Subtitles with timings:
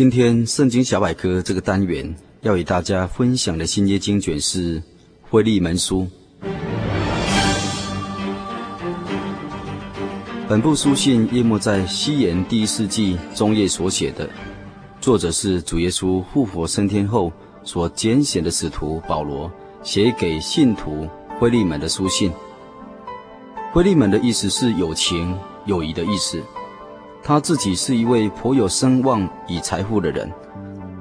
[0.00, 4.82] 今天圣经小百科这个单元要与大家分享的新约经卷是
[5.30, 6.08] 腓利门书。
[10.48, 14.26] 本部书信约莫在西元第一世纪中叶所写的，
[15.02, 17.30] 作者是主耶稣复活升天后
[17.62, 21.06] 所拣选的使徒保罗写给信徒
[21.38, 22.32] 腓利门的书信。
[23.74, 26.42] 腓利门的意思是有情有义的意思。
[27.30, 30.28] 他自己是一位颇有声望与财富的人，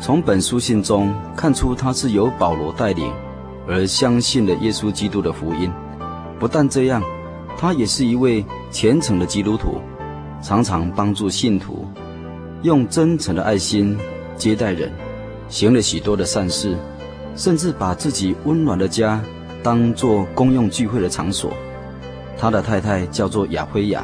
[0.00, 3.12] 从本书信中看出他是由保罗带领
[3.68, 5.70] 而相信了耶稣基督的福音。
[6.38, 7.02] 不但这样，
[7.58, 9.82] 他也是一位虔诚的基督徒，
[10.40, 11.86] 常常帮助信徒，
[12.62, 13.94] 用真诚的爱心
[14.34, 14.90] 接待人，
[15.50, 16.74] 行了许多的善事，
[17.36, 19.20] 甚至把自己温暖的家
[19.62, 21.52] 当作公用聚会的场所。
[22.38, 24.02] 他的太太叫做亚非雅。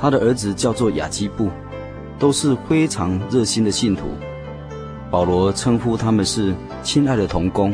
[0.00, 1.48] 他的儿子叫做亚基布，
[2.18, 4.02] 都是非常热心的信徒。
[5.10, 7.72] 保罗称呼他们是亲爱的童工，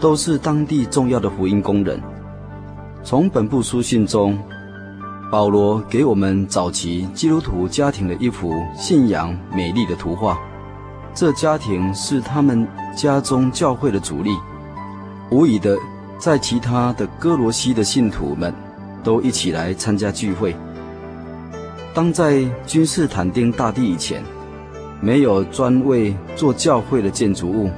[0.00, 2.00] 都是当地重要的福音工人。
[3.02, 4.38] 从本部书信中，
[5.30, 10.38] 保罗给我们早期基督徒家庭的一幅信仰美丽的图画。
[11.14, 14.30] 这家庭是他们家中教会的主力，
[15.30, 15.76] 无疑的，
[16.16, 18.54] 在其他的哥罗西的信徒们
[19.02, 20.56] 都一起来参加聚会。
[21.94, 24.24] 当在君士坦丁大帝以前，
[24.98, 27.70] 没有专为做教会的建筑物，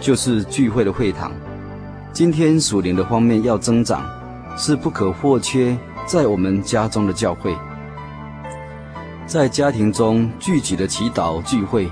[0.00, 1.30] 就是聚会的会堂。
[2.10, 4.02] 今天属灵的方面要增长，
[4.56, 5.76] 是不可或缺
[6.06, 7.54] 在我们家中的教会。
[9.26, 11.90] 在家庭中聚集的祈祷聚会，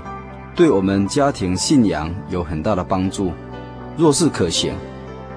[0.55, 3.31] 对我们家庭信仰有很大的帮助。
[3.95, 4.73] 若是可行，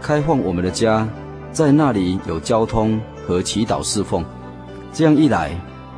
[0.00, 1.06] 开放我们的家，
[1.52, 4.24] 在那里有交通和祈祷侍奉，
[4.94, 5.54] 这样一来。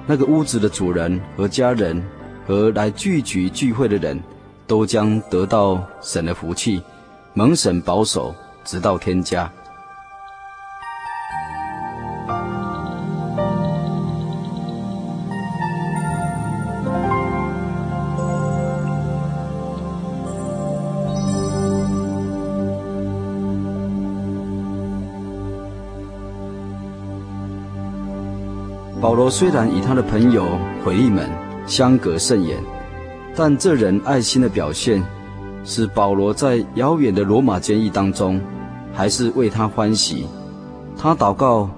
[0.06, 2.02] 那个屋子的主人和家人
[2.46, 4.22] 和来聚集聚会的人，
[4.66, 6.82] 都将得到神的福气，
[7.32, 8.34] 蒙神保守，
[8.64, 9.50] 直到天家。
[29.04, 31.28] 保罗虽然与他的朋友腓利门
[31.66, 32.56] 相隔甚远，
[33.36, 35.04] 但这人爱心的表现，
[35.62, 38.40] 使保罗在遥远的罗马监狱当中，
[38.94, 40.26] 还是为他欢喜。
[40.96, 41.68] 他祷告，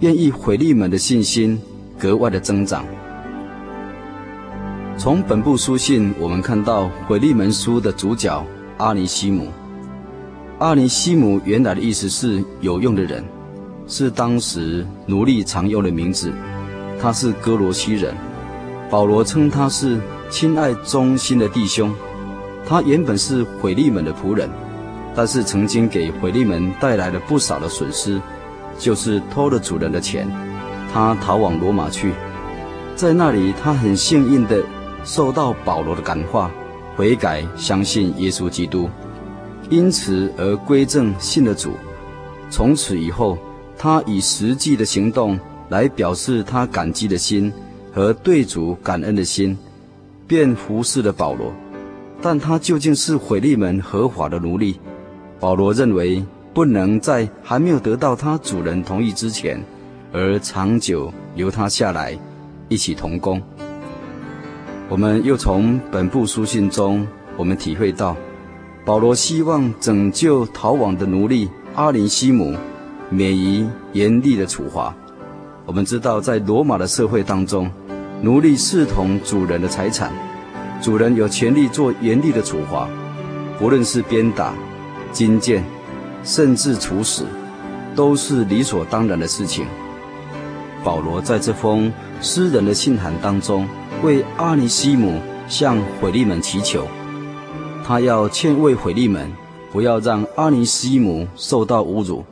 [0.00, 1.56] 愿意腓利门的信心
[1.96, 2.84] 格外的增长。
[4.98, 8.44] 从本部书信，我们看到腓利门书的主角
[8.78, 9.46] 阿尼西姆。
[10.58, 13.22] 阿尼西姆原来的意思是有用的人，
[13.86, 16.32] 是当时奴隶常用的名字。
[17.02, 18.14] 他是哥罗西人，
[18.88, 21.92] 保罗称他是亲爱忠心的弟兄。
[22.64, 24.48] 他原本是腓利门的仆人，
[25.12, 28.20] 但是曾经给腓利门带来了不少的损失，
[28.78, 30.30] 就是偷了主人的钱。
[30.92, 32.12] 他逃往罗马去，
[32.94, 34.62] 在那里他很幸运地
[35.02, 36.52] 受到保罗的感化，
[36.94, 38.88] 悔改相信耶稣基督，
[39.70, 41.72] 因此而归正信了主。
[42.48, 43.36] 从此以后，
[43.76, 45.36] 他以实际的行动。
[45.72, 47.50] 来表示他感激的心
[47.94, 49.56] 和对主感恩的心，
[50.26, 51.50] 便服侍了保罗。
[52.20, 54.78] 但他究竟是腓利门合法的奴隶，
[55.40, 56.22] 保罗认为
[56.52, 59.64] 不能在还没有得到他主人同意之前，
[60.12, 62.18] 而长久留他下来
[62.68, 63.40] 一起同工。
[64.90, 67.06] 我们又从本部书信中，
[67.38, 68.14] 我们体会到，
[68.84, 72.54] 保罗希望拯救逃亡的奴隶阿林西姆
[73.08, 74.94] 免于严厉的处罚。
[75.72, 77.70] 我们知道，在罗马的社会当中，
[78.20, 80.12] 奴隶视同主人的财产，
[80.82, 82.86] 主人有权利做严厉的处罚，
[83.58, 84.52] 不论是鞭打、
[85.12, 85.64] 金剑，
[86.24, 87.24] 甚至处死，
[87.96, 89.64] 都是理所当然的事情。
[90.84, 91.90] 保罗在这封
[92.20, 93.66] 私人的信函当中，
[94.02, 96.86] 为阿尼西姆向毁利门祈求，
[97.82, 99.26] 他要劝慰毁利门，
[99.72, 102.22] 不要让阿尼西姆受到侮辱，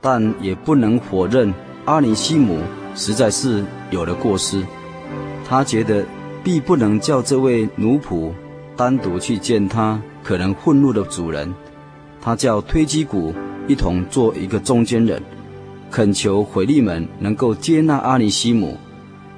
[0.00, 2.60] 但也不能否认阿尼西姆
[2.94, 4.64] 实在是有了过失。
[5.48, 6.04] 他觉得
[6.44, 8.30] 必不能叫这位奴仆
[8.76, 11.52] 单独去见他可能愤怒的主人，
[12.20, 13.34] 他叫推基古
[13.66, 15.20] 一同做一个中间人，
[15.90, 18.76] 恳求回利门能够接纳阿尼西姆，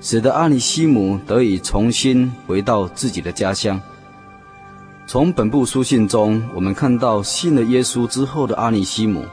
[0.01, 3.81] 使得阿尼西姆得以重新回到自己的家乡。
[5.07, 9.25] 从本部书信中，我们看到信了耶稣之后的阿尼西姆，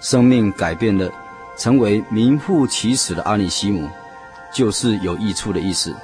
[0.00, 1.10] 生命改变了，
[1.56, 3.88] 成为名副其实的阿里西姆，
[4.52, 5.94] 就是有益处的意思。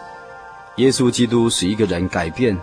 [0.77, 2.57] 耶稣基督使一个人改变，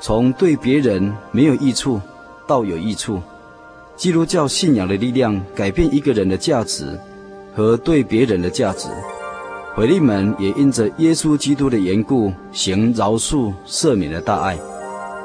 [0.00, 2.00] 从对别人没有益处
[2.46, 3.22] 到有益处。
[3.94, 6.98] 基督教信仰的力量改变一个人的价值
[7.54, 8.88] 和对别人的价值。
[9.74, 14.58] 回力门也因着耶稣基督的缘故，行饶恕赦免的大爱。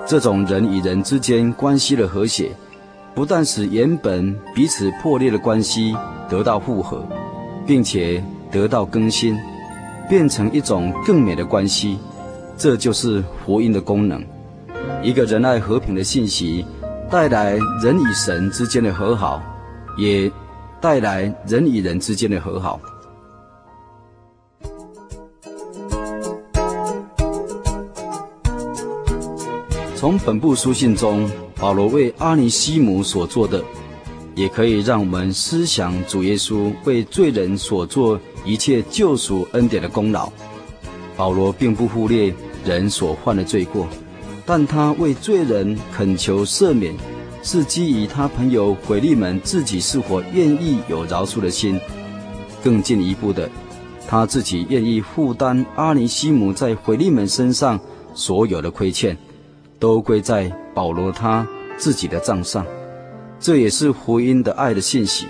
[0.06, 2.52] 这种人与人之间关系的和谐，
[3.18, 5.98] 不但使原本彼此破裂的关系
[6.30, 7.04] 得到复合，
[7.66, 9.36] 并且得到更新，
[10.08, 11.98] 变成一种更美的关系。
[12.56, 14.24] 这就是福音的功能。
[15.02, 16.64] 一个仁爱和平的信息，
[17.10, 19.42] 带来人与神之间的和好，
[19.98, 20.32] 也
[20.80, 22.80] 带来人与人之间的和好。
[29.96, 31.28] 从本部书信中，
[31.60, 33.64] 保罗为阿尼西姆所做的，
[34.36, 40.32] 也可以让我们思想主耶稣为罪人所做一切救赎恩典的功劳。
[41.16, 42.32] 保罗并不忽略
[42.64, 43.88] 人所犯的罪过，
[44.46, 46.94] 但他为罪人恳求赦免，
[47.42, 51.80] 是基于他朋友腓利门自己是否愿意有饶恕的心。
[52.64, 53.50] 更进一步的，
[54.08, 57.80] 他自己愿意负担阿尼西姆在腓利门身上
[58.14, 59.18] 所有的亏欠。
[59.80, 61.44] 都归在保罗他
[61.76, 62.64] 自己的账上，
[63.40, 65.26] 这也是福音的爱的信息。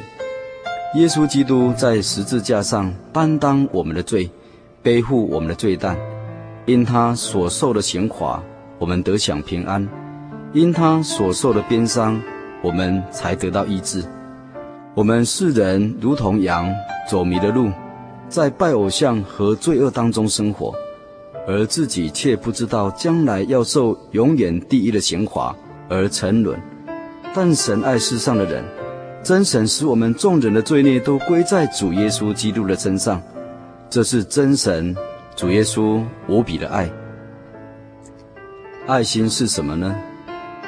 [0.95, 4.29] 耶稣基督在十字架上担当我们的罪，
[4.83, 5.95] 背负我们的罪担，
[6.65, 8.43] 因他所受的刑罚，
[8.77, 9.87] 我们得享平安；
[10.51, 12.21] 因他所受的鞭伤，
[12.61, 14.03] 我们才得到医治。
[14.95, 16.69] 我们世人如同羊
[17.09, 17.71] 走迷了路，
[18.27, 20.75] 在拜偶像和罪恶当中生活。
[21.47, 25.55] 而自己却不知道将来要受永远地狱的刑罚
[25.87, 26.59] 而沉沦，
[27.33, 28.61] 但神爱世上的人，
[29.23, 33.21] 真神使我们众人的罪孽都归在主耶稣基督的身上，
[33.89, 34.93] 这是真神
[35.37, 36.91] 主耶稣无比的爱。
[38.85, 39.95] 爱心是什么呢？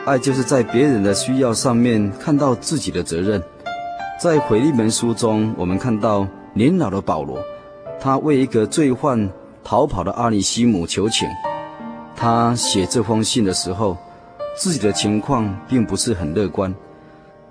[0.06, 3.44] 爱就是在别人的需要上面看到自己的责任。
[4.22, 7.38] 在腓利门书中，我们看到年老的保罗，
[8.00, 9.30] 他为一个罪犯。
[9.70, 11.30] 逃跑的阿尼西姆求情，
[12.16, 13.96] 他写这封信的时候，
[14.58, 16.74] 自己的情况并不是很乐观。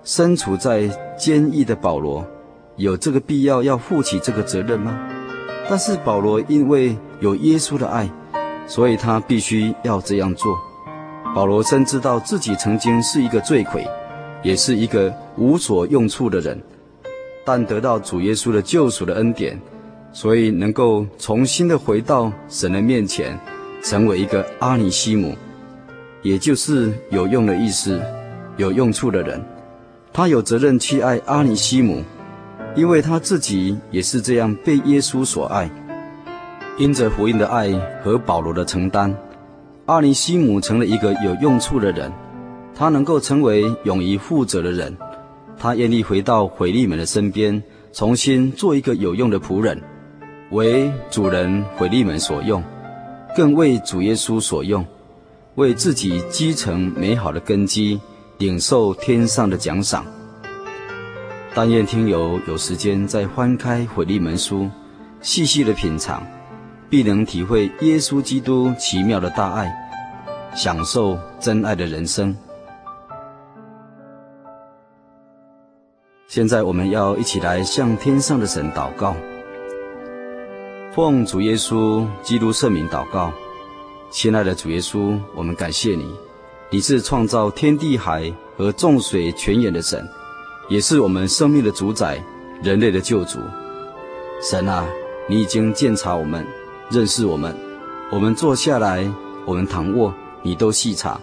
[0.02, 2.26] 身处在监狱的保罗，
[2.74, 4.98] 有这个必要要负起这个责任吗？
[5.70, 8.10] 但是保罗因为有耶稣的爱，
[8.66, 10.58] 所以他必须要这样做。
[11.36, 13.86] 保罗深知道自己曾经是一个罪魁，
[14.42, 16.60] 也是一个无所用处的人，
[17.44, 19.56] 但得到主耶稣的救赎的恩典。
[20.12, 23.38] 所以能够重新的回到神的面前，
[23.82, 25.34] 成为一个阿尼西姆，
[26.22, 28.00] 也就是有用的意思，
[28.56, 29.40] 有用处的人。
[30.12, 32.02] 他有责任去爱阿尼西姆，
[32.74, 35.70] 因为他自己也是这样被耶稣所爱。
[36.78, 39.14] 因着福音的爱和保罗的承担，
[39.86, 42.10] 阿尼西姆成了一个有用处的人。
[42.74, 44.96] 他能够成为勇于负责的人，
[45.58, 47.60] 他愿意回到腓利门的身边，
[47.92, 49.80] 重新做一个有用的仆人。
[50.50, 52.62] 为主人回力门所用，
[53.36, 54.84] 更为主耶稣所用，
[55.56, 58.00] 为自己积成美好的根基，
[58.38, 60.06] 领受天上的奖赏。
[61.54, 64.70] 但愿听友有时间再翻开回力门书，
[65.20, 66.22] 细细的品尝，
[66.88, 69.70] 必能体会耶稣基督奇妙的大爱，
[70.54, 72.34] 享受真爱的人生。
[76.26, 79.14] 现在我们要一起来向天上的神祷告。
[80.98, 83.32] 奉主耶稣基督圣名祷告，
[84.10, 86.12] 亲爱的主耶稣，我们感谢你，
[86.70, 90.04] 你是创造天地海和众水泉源的神，
[90.68, 92.20] 也是我们生命的主宰，
[92.64, 93.38] 人类的救主。
[94.42, 94.88] 神啊，
[95.28, 96.44] 你已经鉴察我们，
[96.90, 97.56] 认识我们，
[98.10, 99.08] 我们坐下来，
[99.46, 100.12] 我们躺卧，
[100.42, 101.20] 你都细察，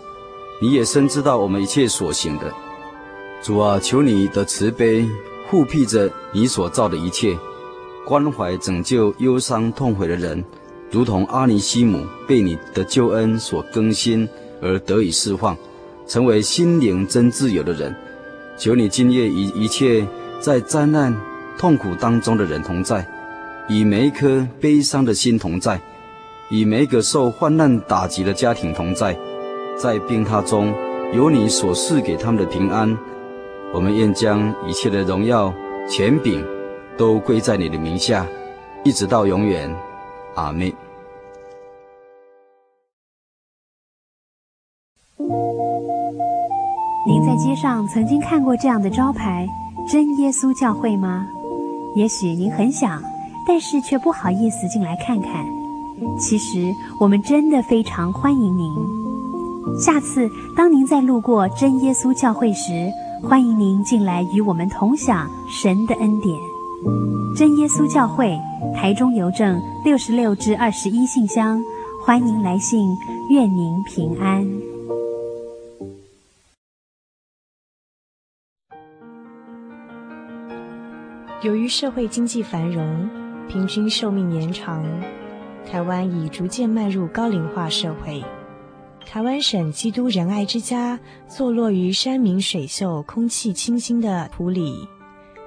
[0.62, 2.50] 你也深知道我们一切所行的。
[3.41, 5.05] 主啊，求你的慈悲
[5.50, 7.38] 护庇着你所造的一切。
[8.05, 10.43] 关怀拯救忧伤痛悔的人，
[10.91, 14.29] 如同阿尼西姆被你的救恩所更新
[14.62, 15.57] 而得以释放，
[16.07, 17.93] 成为心灵真自由的人，
[18.57, 20.07] 求你今夜与一切
[20.39, 21.15] 在灾难、
[21.57, 23.05] 痛苦当中的人同在，
[23.67, 25.81] 与每一颗悲伤的心同在，
[26.51, 29.17] 与每一个受患难打击的家庭同在，
[29.75, 30.71] 在病榻中
[31.12, 32.95] 有你所赐给他们的平安。
[33.74, 35.51] 我们愿将一切的荣耀、
[35.89, 36.45] 权柄
[36.97, 38.25] 都归在你的名下，
[38.83, 39.69] 一直到永远。
[40.35, 40.73] 阿弥。
[47.07, 49.47] 您在街上曾经看过这样的招牌
[49.87, 51.27] “真耶稣教会”吗？
[51.95, 53.01] 也许您很想，
[53.47, 55.45] 但是却不好意思进来看看。
[56.19, 58.73] 其实我们真的非常欢迎您。
[59.79, 62.91] 下次当您再路过真耶稣教会时，
[63.23, 66.54] 欢迎您进来与我们同享神的恩典。
[67.35, 68.39] 真耶稣教会，
[68.73, 71.61] 台中邮政六十六至二十一信箱，
[72.05, 72.79] 欢迎来信，
[73.29, 74.45] 愿您平安。
[81.43, 83.09] 由于社会经济繁荣，
[83.47, 84.83] 平均寿命延长，
[85.69, 88.23] 台湾已逐渐迈入高龄化社会。
[89.05, 94.87] 台湾省基督仁爱之家坐落于山明水秀、空气清新的埔里，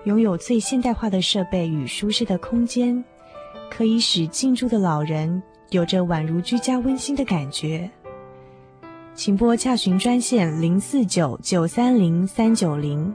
[0.05, 3.05] 拥有最现代化的设备与舒适的空间，
[3.71, 7.91] 可以使进驻的老人有着宛如居家温馨的感觉。
[9.15, 13.15] 请拨洽询专线零四九九三零三九零。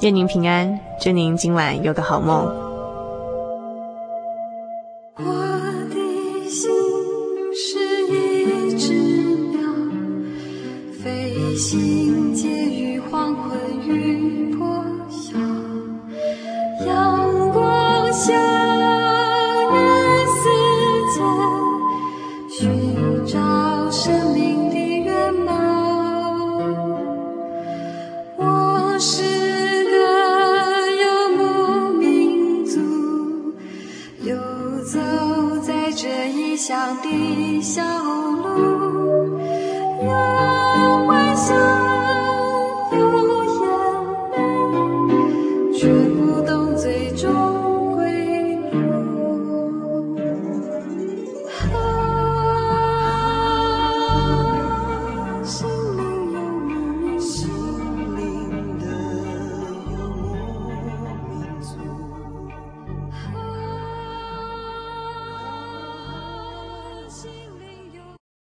[0.00, 2.69] 愿您平安，祝您今晚有个好梦。